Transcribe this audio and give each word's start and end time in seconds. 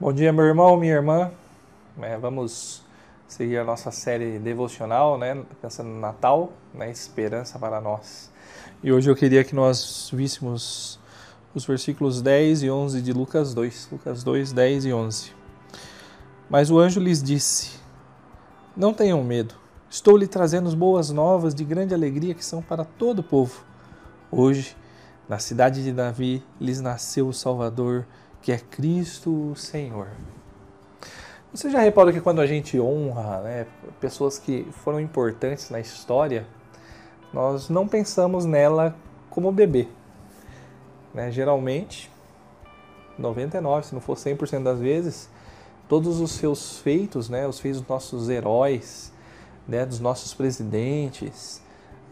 Bom 0.00 0.12
dia, 0.12 0.32
meu 0.32 0.44
irmão, 0.44 0.76
minha 0.76 0.94
irmã. 0.94 1.32
É, 2.00 2.16
vamos 2.16 2.84
seguir 3.26 3.58
a 3.58 3.64
nossa 3.64 3.90
série 3.90 4.38
devocional, 4.38 5.18
né? 5.18 5.42
Pensando 5.60 5.88
no 5.88 5.98
Natal, 5.98 6.52
né? 6.72 6.88
Esperança 6.88 7.58
para 7.58 7.80
nós. 7.80 8.30
E 8.80 8.92
hoje 8.92 9.10
eu 9.10 9.16
queria 9.16 9.42
que 9.42 9.56
nós 9.56 10.08
víssemos 10.12 11.00
os 11.52 11.66
versículos 11.66 12.22
10 12.22 12.62
e 12.62 12.70
11 12.70 13.02
de 13.02 13.12
Lucas 13.12 13.52
2. 13.52 13.88
Lucas 13.90 14.22
2, 14.22 14.52
10 14.52 14.84
e 14.84 14.92
11. 14.92 15.32
Mas 16.48 16.70
o 16.70 16.78
anjo 16.78 17.00
lhes 17.00 17.20
disse: 17.20 17.80
Não 18.76 18.94
tenham 18.94 19.24
medo. 19.24 19.56
Estou 19.90 20.16
lhe 20.16 20.28
trazendo 20.28 20.70
boas 20.76 21.10
novas 21.10 21.52
de 21.52 21.64
grande 21.64 21.92
alegria 21.92 22.34
que 22.34 22.44
são 22.44 22.62
para 22.62 22.84
todo 22.84 23.18
o 23.18 23.24
povo. 23.24 23.64
Hoje, 24.30 24.76
na 25.28 25.40
cidade 25.40 25.82
de 25.82 25.90
Davi, 25.90 26.40
lhes 26.60 26.80
nasceu 26.80 27.26
o 27.26 27.34
Salvador 27.34 28.06
que 28.42 28.52
é 28.52 28.58
Cristo 28.58 29.54
Senhor. 29.56 30.08
Você 31.52 31.70
já 31.70 31.80
reparou 31.80 32.12
que 32.12 32.20
quando 32.20 32.40
a 32.40 32.46
gente 32.46 32.78
honra 32.78 33.40
né, 33.40 33.66
pessoas 34.00 34.38
que 34.38 34.66
foram 34.70 35.00
importantes 35.00 35.70
na 35.70 35.80
história, 35.80 36.46
nós 37.32 37.68
não 37.68 37.88
pensamos 37.88 38.44
nela 38.44 38.94
como 39.30 39.50
bebê. 39.50 39.88
Né? 41.14 41.30
Geralmente, 41.30 42.10
99, 43.18 43.86
se 43.86 43.94
não 43.94 44.00
for 44.00 44.16
100% 44.16 44.62
das 44.62 44.78
vezes, 44.78 45.28
todos 45.88 46.20
os 46.20 46.32
seus 46.32 46.78
feitos, 46.78 47.28
né, 47.28 47.46
os 47.46 47.58
feitos 47.58 47.80
dos 47.80 47.88
nossos 47.88 48.28
heróis, 48.28 49.12
né, 49.66 49.84
dos 49.84 50.00
nossos 50.00 50.34
presidentes, 50.34 51.62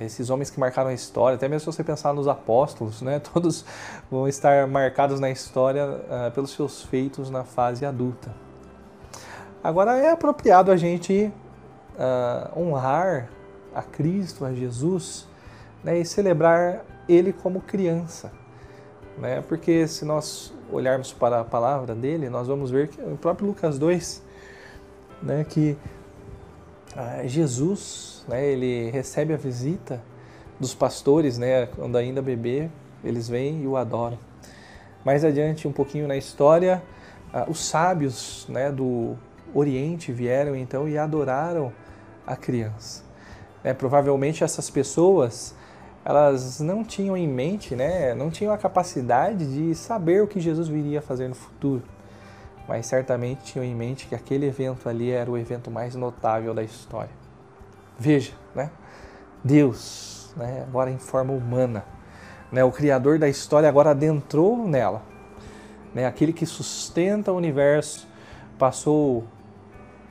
esses 0.00 0.30
homens 0.30 0.50
que 0.50 0.58
marcaram 0.58 0.90
a 0.90 0.94
história, 0.94 1.36
até 1.36 1.48
mesmo 1.48 1.60
se 1.60 1.76
você 1.76 1.84
pensar 1.84 2.14
nos 2.14 2.26
apóstolos, 2.26 3.02
né, 3.02 3.20
todos 3.32 3.64
vão 4.10 4.26
estar 4.26 4.66
marcados 4.66 5.20
na 5.20 5.30
história 5.30 5.86
uh, 5.86 6.30
pelos 6.32 6.52
seus 6.52 6.82
feitos 6.82 7.30
na 7.30 7.44
fase 7.44 7.84
adulta. 7.84 8.34
Agora 9.62 9.96
é 9.96 10.10
apropriado 10.10 10.72
a 10.72 10.76
gente 10.76 11.32
uh, 11.94 12.58
honrar 12.58 13.28
a 13.74 13.82
Cristo, 13.82 14.44
a 14.44 14.52
Jesus, 14.52 15.28
né, 15.84 15.98
e 15.98 16.04
celebrar 16.04 16.84
Ele 17.08 17.32
como 17.32 17.60
criança, 17.60 18.32
né, 19.18 19.42
porque 19.46 19.86
se 19.86 20.04
nós 20.04 20.54
olharmos 20.70 21.12
para 21.12 21.40
a 21.40 21.44
palavra 21.44 21.94
dele, 21.94 22.30
nós 22.30 22.48
vamos 22.48 22.70
ver 22.70 22.88
que 22.88 23.00
o 23.00 23.16
próprio 23.18 23.46
Lucas 23.46 23.78
2, 23.78 24.22
né, 25.22 25.44
que 25.44 25.76
uh, 26.96 27.28
Jesus 27.28 28.11
né, 28.28 28.44
ele 28.44 28.90
recebe 28.90 29.32
a 29.34 29.36
visita 29.36 30.00
dos 30.58 30.74
pastores, 30.74 31.38
né, 31.38 31.66
quando 31.66 31.96
ainda 31.96 32.22
bebê, 32.22 32.68
eles 33.04 33.28
vêm 33.28 33.62
e 33.62 33.66
o 33.66 33.76
adoram. 33.76 34.18
Mais 35.04 35.24
adiante, 35.24 35.66
um 35.66 35.72
pouquinho 35.72 36.06
na 36.06 36.16
história, 36.16 36.82
ah, 37.32 37.46
os 37.48 37.64
sábios 37.64 38.46
né, 38.48 38.70
do 38.70 39.16
Oriente 39.54 40.12
vieram 40.12 40.54
então 40.54 40.88
e 40.88 40.96
adoraram 40.96 41.72
a 42.26 42.36
criança. 42.36 43.02
É, 43.64 43.72
provavelmente 43.72 44.42
essas 44.42 44.70
pessoas 44.70 45.54
elas 46.04 46.58
não 46.60 46.82
tinham 46.82 47.16
em 47.16 47.28
mente, 47.28 47.76
né, 47.76 48.14
não 48.14 48.28
tinham 48.30 48.52
a 48.52 48.58
capacidade 48.58 49.46
de 49.46 49.74
saber 49.74 50.22
o 50.22 50.26
que 50.26 50.40
Jesus 50.40 50.68
viria 50.68 51.00
fazer 51.00 51.28
no 51.28 51.34
futuro, 51.34 51.82
mas 52.66 52.86
certamente 52.86 53.44
tinham 53.44 53.64
em 53.64 53.74
mente 53.74 54.06
que 54.06 54.14
aquele 54.14 54.46
evento 54.46 54.88
ali 54.88 55.10
era 55.10 55.30
o 55.30 55.38
evento 55.38 55.70
mais 55.70 55.94
notável 55.94 56.52
da 56.52 56.62
história. 56.62 57.21
Veja, 58.02 58.32
né? 58.52 58.68
Deus, 59.44 60.34
né? 60.36 60.64
agora 60.66 60.90
em 60.90 60.98
forma 60.98 61.32
humana, 61.32 61.84
né? 62.50 62.64
o 62.64 62.72
Criador 62.72 63.16
da 63.16 63.28
história 63.28 63.68
agora 63.68 63.90
adentrou 63.90 64.66
nela. 64.66 65.02
Né? 65.94 66.04
Aquele 66.04 66.32
que 66.32 66.44
sustenta 66.44 67.30
o 67.30 67.36
universo 67.36 68.08
passou 68.58 69.22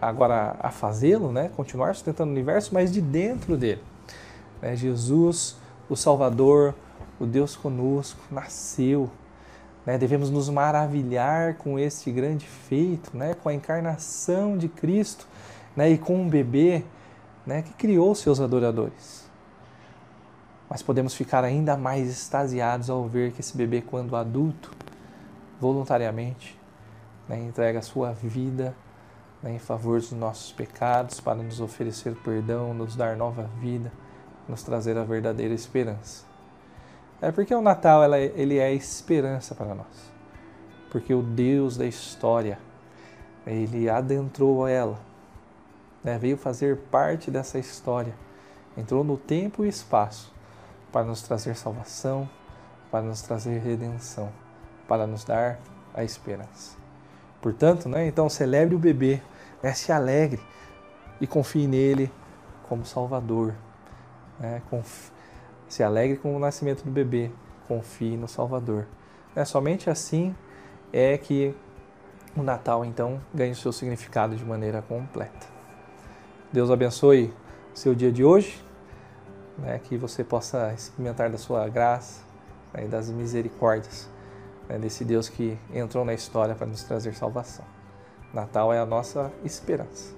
agora 0.00 0.56
a 0.60 0.70
fazê-lo, 0.70 1.30
né? 1.30 1.50
continuar 1.54 1.94
sustentando 1.94 2.30
o 2.30 2.32
universo, 2.32 2.72
mas 2.72 2.90
de 2.90 3.02
dentro 3.02 3.54
dele. 3.54 3.82
Né? 4.62 4.74
Jesus, 4.74 5.58
o 5.86 5.94
Salvador, 5.94 6.74
o 7.20 7.26
Deus 7.26 7.54
conosco, 7.54 8.18
nasceu. 8.30 9.10
Né? 9.84 9.98
Devemos 9.98 10.30
nos 10.30 10.48
maravilhar 10.48 11.56
com 11.56 11.78
esse 11.78 12.10
grande 12.10 12.46
feito, 12.46 13.14
né? 13.14 13.34
com 13.42 13.50
a 13.50 13.52
encarnação 13.52 14.56
de 14.56 14.68
Cristo 14.68 15.28
né? 15.76 15.90
e 15.90 15.98
com 15.98 16.16
um 16.16 16.30
bebê 16.30 16.82
né, 17.46 17.62
que 17.62 17.72
criou 17.74 18.14
seus 18.14 18.40
adoradores. 18.40 19.28
Mas 20.68 20.82
podemos 20.82 21.14
ficar 21.14 21.44
ainda 21.44 21.76
mais 21.76 22.08
extasiados 22.08 22.88
ao 22.88 23.06
ver 23.06 23.32
que 23.32 23.40
esse 23.40 23.56
bebê, 23.56 23.82
quando 23.82 24.16
adulto, 24.16 24.70
voluntariamente 25.60 26.58
né, 27.28 27.38
entrega 27.40 27.78
a 27.78 27.82
sua 27.82 28.12
vida 28.12 28.74
né, 29.42 29.54
em 29.54 29.58
favor 29.58 30.00
dos 30.00 30.12
nossos 30.12 30.52
pecados, 30.52 31.20
para 31.20 31.42
nos 31.42 31.60
oferecer 31.60 32.14
perdão, 32.16 32.72
nos 32.72 32.96
dar 32.96 33.16
nova 33.16 33.48
vida, 33.60 33.92
nos 34.48 34.62
trazer 34.62 34.96
a 34.96 35.04
verdadeira 35.04 35.54
esperança. 35.54 36.24
É 37.20 37.30
porque 37.30 37.54
o 37.54 37.62
Natal 37.62 38.02
ela, 38.02 38.18
ele 38.18 38.58
é 38.58 38.72
esperança 38.74 39.54
para 39.54 39.74
nós. 39.74 40.12
Porque 40.90 41.12
o 41.14 41.22
Deus 41.22 41.76
da 41.76 41.86
história, 41.86 42.58
ele 43.46 43.88
adentrou 43.88 44.66
ela 44.66 44.98
né, 46.04 46.18
veio 46.18 46.36
fazer 46.36 46.76
parte 46.90 47.30
dessa 47.30 47.58
história, 47.58 48.14
entrou 48.76 49.02
no 49.02 49.16
tempo 49.16 49.64
e 49.64 49.68
espaço 49.68 50.32
para 50.92 51.04
nos 51.04 51.22
trazer 51.22 51.56
salvação, 51.56 52.28
para 52.90 53.02
nos 53.02 53.22
trazer 53.22 53.58
redenção, 53.58 54.30
para 54.86 55.06
nos 55.06 55.24
dar 55.24 55.58
a 55.94 56.04
esperança. 56.04 56.76
Portanto, 57.40 57.88
né, 57.88 58.06
então 58.06 58.28
celebre 58.28 58.74
o 58.74 58.78
bebê, 58.78 59.20
né, 59.62 59.72
se 59.72 59.90
alegre 59.90 60.40
e 61.20 61.26
confie 61.26 61.66
nele 61.66 62.12
como 62.68 62.84
Salvador. 62.84 63.54
Né, 64.38 64.60
se 65.68 65.82
alegre 65.82 66.18
com 66.18 66.36
o 66.36 66.38
nascimento 66.38 66.84
do 66.84 66.90
bebê, 66.90 67.30
confie 67.66 68.16
no 68.16 68.28
Salvador. 68.28 68.86
É 69.34 69.44
somente 69.44 69.90
assim 69.90 70.34
é 70.92 71.18
que 71.18 71.54
o 72.36 72.42
Natal 72.42 72.84
então 72.84 73.20
ganha 73.32 73.52
o 73.52 73.56
seu 73.56 73.72
significado 73.72 74.36
de 74.36 74.44
maneira 74.44 74.82
completa. 74.82 75.53
Deus 76.54 76.70
abençoe 76.70 77.34
seu 77.74 77.96
dia 77.96 78.12
de 78.12 78.24
hoje, 78.24 78.64
né, 79.58 79.80
que 79.82 79.96
você 79.98 80.22
possa 80.22 80.72
experimentar 80.72 81.28
da 81.28 81.36
sua 81.36 81.68
graça 81.68 82.22
né, 82.72 82.84
e 82.84 82.86
das 82.86 83.10
misericórdias 83.10 84.08
né, 84.68 84.78
desse 84.78 85.04
Deus 85.04 85.28
que 85.28 85.58
entrou 85.72 86.04
na 86.04 86.14
história 86.14 86.54
para 86.54 86.68
nos 86.68 86.84
trazer 86.84 87.12
salvação. 87.16 87.64
Natal 88.32 88.72
é 88.72 88.78
a 88.78 88.86
nossa 88.86 89.32
esperança. 89.44 90.14